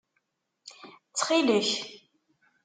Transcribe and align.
Ttxil-k! 1.09 1.69